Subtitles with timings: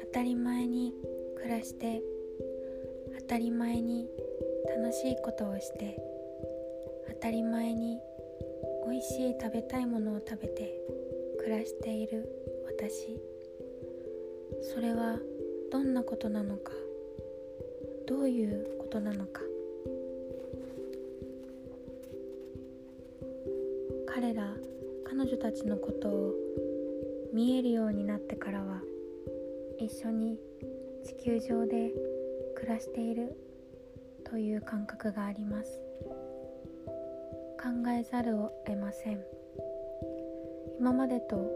[0.00, 0.94] 当たり前に
[1.36, 2.02] 暮らして
[3.18, 4.08] 当たり前に
[4.76, 5.96] 楽しいことをして
[7.08, 7.98] 当たり前に
[8.88, 10.80] 美味しい食べたいものを食べて
[11.38, 12.26] 暮らしている
[12.66, 13.20] 私。
[14.62, 15.18] それは
[15.70, 16.72] どんなことなのか
[18.06, 19.42] どういうことなのか。
[24.12, 24.56] 彼ら
[25.04, 26.34] 彼女たちのことを
[27.32, 28.82] 見えるようになってからは
[29.78, 30.36] 一緒に
[31.04, 31.92] 地球上で
[32.56, 33.36] 暮らしている
[34.24, 35.80] という感覚があります。
[37.62, 39.20] 考えざるを得ません。
[40.78, 41.50] 今までと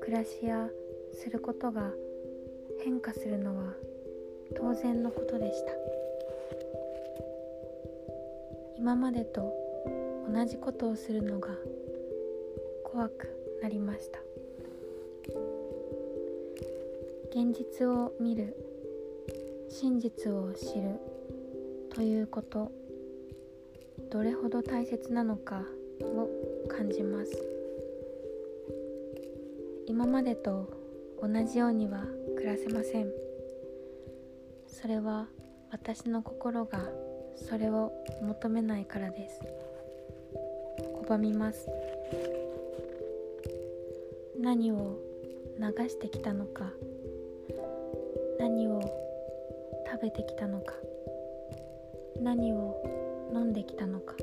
[0.00, 0.68] 暮らしや
[1.14, 1.90] することが
[2.84, 3.72] 変化するのは
[4.56, 5.72] 当然のことでした。
[8.76, 9.67] 今までと
[10.30, 11.48] 同じことをするのが
[12.84, 14.18] 怖くなりました。
[17.30, 18.54] 現実を見る
[19.70, 21.00] 真実を知る
[21.94, 22.70] ということ
[24.10, 25.62] どれほど大切なのか
[26.00, 26.28] を
[26.68, 27.30] 感じます。
[29.86, 30.68] 今までと
[31.22, 32.04] 同じようには
[32.36, 33.10] 暮らせません。
[34.66, 35.28] それは
[35.70, 36.80] 私の心が
[37.36, 39.67] それを求めないからです。
[41.08, 41.66] 拒みます。
[44.38, 44.98] 何を
[45.58, 46.70] 流してきたのか。
[48.38, 48.82] 何を
[49.90, 50.74] 食べてきたのか。
[52.20, 54.16] 何を飲んできたのか。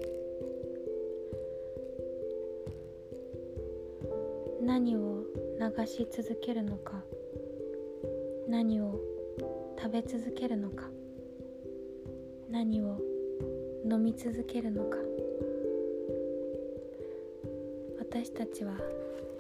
[4.62, 5.24] 何を
[5.60, 7.04] 流し続けるのか。
[8.48, 9.00] 何を
[9.82, 10.88] 食べ続けるのか。
[12.48, 13.00] 何を
[13.90, 15.05] 飲み続けるのか。
[18.16, 18.78] 私たちは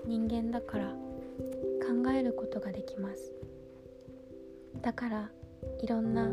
[0.06, 3.32] 人間だから考えることができます。
[4.82, 5.32] だから
[5.82, 6.30] いろんな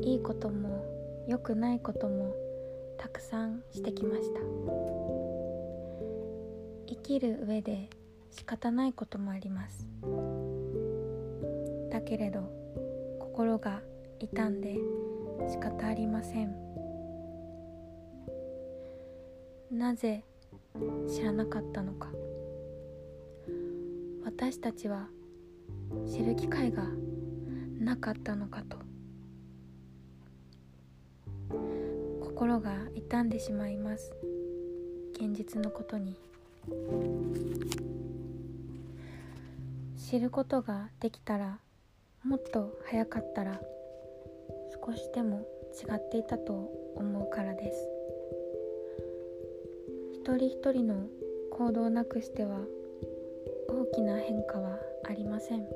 [0.00, 0.84] いいことも
[1.28, 2.34] 良くないことも
[2.98, 4.40] たくさんしてきました。
[6.88, 7.88] 生きる上で
[8.32, 9.86] 仕方ないこともあります。
[11.92, 12.40] だけれど
[13.20, 13.82] 心が
[14.18, 14.78] 傷んで
[15.48, 16.56] 仕方ありません。
[19.70, 20.24] なぜ
[21.08, 22.08] 知らなかったのか。
[24.24, 25.08] 私たちは
[26.10, 26.84] 知る機会が
[27.78, 28.78] なかったのかと。
[32.20, 34.12] 心が傷んでしまいます。
[35.14, 36.16] 現実のことに。
[39.96, 41.58] 知ることができたら
[42.24, 43.60] もっと早かったら
[44.84, 46.52] 少しでも違っていたと
[46.96, 47.93] 思うからです。
[50.24, 50.94] 一人一人の
[51.50, 52.56] 行動なくしては
[53.68, 55.66] 大きな変化はありません。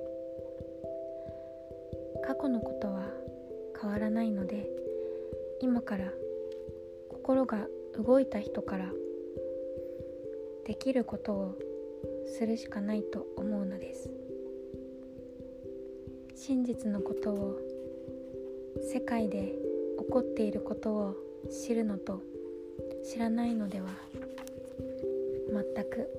[2.26, 3.10] 過去のことは
[3.78, 4.70] 変わらないので
[5.60, 6.10] 今から
[7.10, 7.66] 心が
[8.03, 8.91] 動いた人から
[10.64, 11.58] できることを
[12.26, 14.10] するしかないと思うのです。
[16.34, 17.58] 真実のことを
[18.91, 19.58] 世界で
[19.98, 21.16] 起こっていることを
[21.50, 22.22] 知るのと
[23.04, 23.88] 知らないのでは
[25.48, 26.10] 全く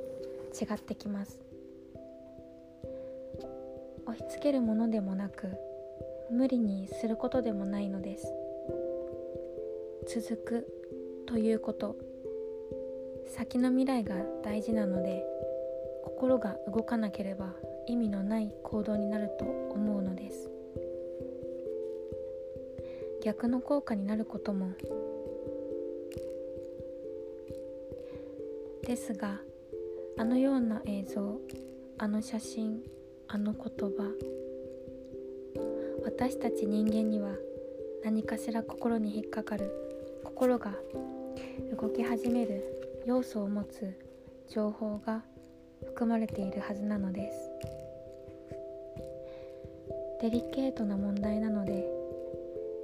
[0.60, 1.40] 違ってきます。
[4.06, 5.50] 押し付けるものでもなく
[6.32, 8.34] 無理にすることでもないのです。
[10.08, 10.68] 続く
[11.28, 11.96] ということ。
[13.28, 15.24] 先の未来が大事なので
[16.04, 17.54] 心が動かなければ
[17.86, 20.50] 意味のない行動になると思うのです。
[23.24, 24.72] 逆の効果になることも
[28.90, 29.38] ですが
[30.18, 31.40] あのような映像
[32.00, 32.82] あの写真
[33.28, 34.12] あの言葉
[36.04, 37.36] 私たち人間には
[38.04, 39.72] 何かしら心に引っかかる
[40.24, 40.74] 心が
[41.80, 43.96] 動き始める要素を持つ
[44.52, 45.24] 情報が
[45.86, 47.38] 含まれているはずなのです。
[50.20, 51.88] デリケートな問題なので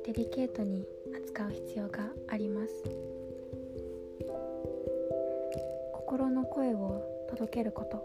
[0.06, 0.86] デリケートに
[1.18, 3.15] 扱う必要があります。
[6.26, 8.04] 心の声を届けること。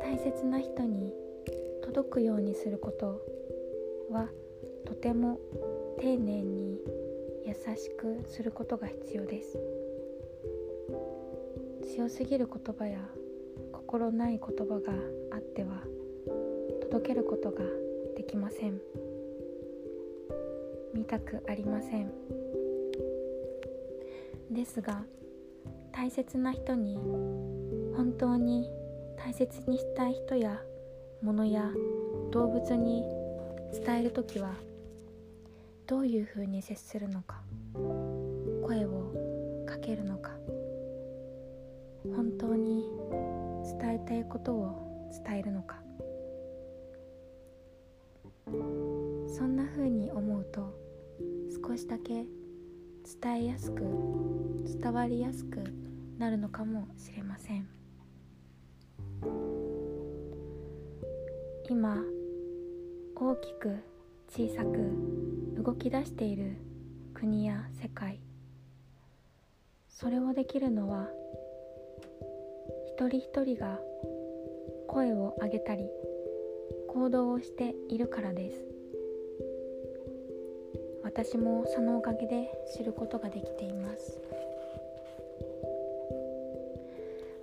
[0.00, 1.12] 大切な人に
[1.84, 3.20] 届くようにすること
[4.10, 4.28] は
[4.84, 5.38] とても
[6.00, 6.80] 丁寧に
[7.46, 9.60] 優しくすることが必要です。
[11.94, 12.98] 強すぎる言葉や
[13.70, 14.92] 心ない言葉が
[15.30, 15.84] あっては
[16.80, 17.62] 届けることが
[18.16, 18.80] できません。
[20.92, 22.10] 見たくありません。
[24.50, 25.04] ですが
[25.92, 26.96] 大切な人に
[27.96, 28.68] 本当に
[29.16, 30.60] 大切にしたい人や
[31.22, 31.70] 物や
[32.30, 33.02] 動物に
[33.84, 34.54] 伝える時は
[35.86, 37.42] どういうふうに接するのか
[38.66, 40.32] 声をかけるのか
[42.14, 42.84] 本当に
[43.80, 45.82] 伝えたいことを伝えるのか。
[49.28, 50.74] そんなふうに思うと
[51.66, 52.24] 少しだけ
[53.20, 53.82] 伝えやすく
[54.64, 55.62] 伝わりやすく
[56.18, 57.68] なるのかもしれません。
[61.68, 62.02] 今
[63.16, 63.76] 大きく
[64.28, 66.56] 小さく動き出している
[67.14, 68.20] 国や世界。
[69.88, 71.08] それをできるのは
[72.86, 73.78] 一人一人が
[74.88, 75.88] 声を上げたり
[76.88, 78.64] 行動をしているからです。
[81.04, 84.20] 私もそのおかげで知ることができています。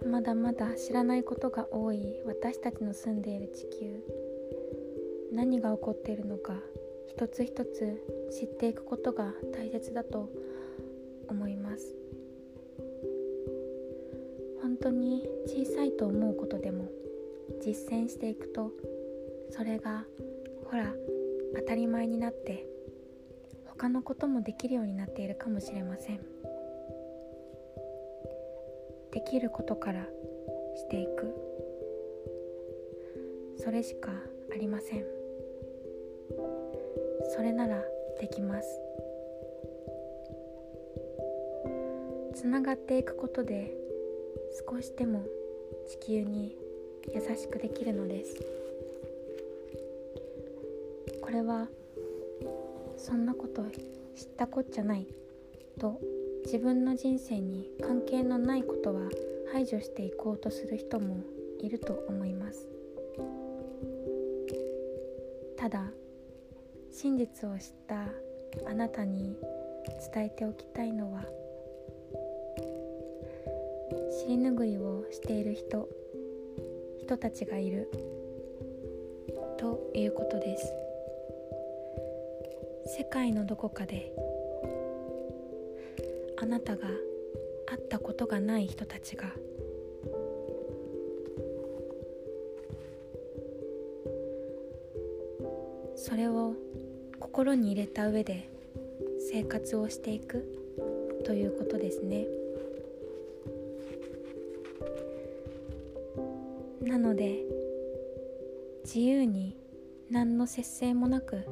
[0.09, 2.01] まだまだ知らないことが多い。
[2.25, 4.03] 私たちの住んでいる地球。
[5.31, 6.55] 何が起こっているのか。
[7.07, 8.01] 一つ一つ
[8.31, 10.29] 知っていくことが大切だと
[11.27, 11.95] 思います。
[14.63, 16.89] 本当に小さいと思うことでも
[17.63, 18.71] 実践していくと
[19.51, 20.05] それが
[20.65, 20.93] ほら
[21.55, 22.65] 当たり前になって
[23.65, 26.38] 他のこともできるようになっているかもしれません。
[29.11, 30.05] できることから
[30.75, 31.33] していく。
[33.57, 34.11] それしか
[34.51, 35.05] ありません。
[37.35, 37.81] それなら
[38.19, 38.81] できます。
[42.35, 43.73] つながっていくことで
[44.69, 45.23] 少しでも
[45.87, 46.55] 地球に
[47.13, 48.35] 優しくできるのです。
[51.21, 51.67] これは
[52.97, 53.63] そんなこと
[54.15, 55.05] 知ったこっちゃない
[55.79, 55.99] と
[56.45, 59.01] 自分の人生に関係のないことは
[59.51, 61.23] 排除していこうとする人も
[61.59, 62.67] いると思います。
[65.57, 65.91] ただ
[66.91, 68.07] 真実を知った
[68.65, 69.35] あなたに
[70.13, 71.25] 伝えておきたいのは
[74.11, 75.87] 尻拭いをしている人
[76.99, 77.89] 人たちがいる
[79.57, 80.73] ということです。
[82.97, 84.11] 世界のどこかで
[86.41, 86.87] あなたが
[87.67, 89.33] 会ったことがない人たちが。
[95.97, 96.53] それを
[97.19, 98.49] 心に入れた上で
[99.29, 100.45] 生活をしていく
[101.25, 102.25] ということですね。
[106.81, 107.43] なので
[108.85, 109.57] 自由に
[110.09, 111.45] 何の節制もなく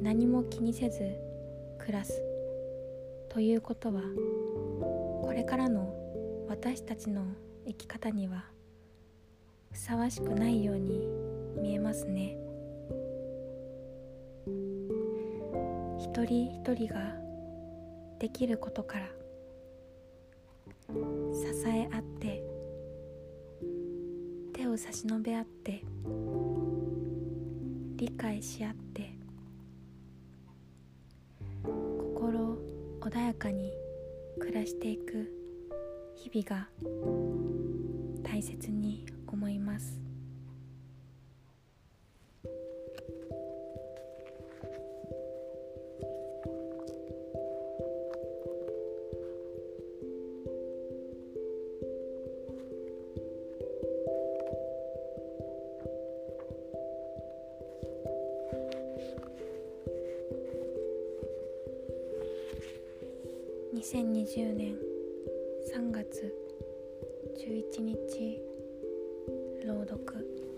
[0.00, 1.00] 何も気にせず
[1.80, 2.29] 暮らす。
[3.30, 4.02] ということは
[5.22, 5.94] これからの
[6.48, 7.24] 私たちの
[7.64, 8.44] 生き方には
[9.70, 11.06] ふさわしくないように
[11.62, 12.36] 見えますね。
[16.00, 17.14] 一人一人が
[18.18, 19.06] できることから
[21.32, 22.42] 支え合って
[24.52, 25.84] 手を差し伸べ合って
[27.94, 29.19] 理解し合って
[33.10, 33.72] 穏やかに
[34.38, 35.28] 暮らしていく
[36.14, 36.68] 日々が
[38.22, 39.98] 大切に思います。
[63.72, 64.76] 2020年
[65.72, 66.34] 3月
[67.36, 68.42] 11日
[69.64, 70.49] 朗読。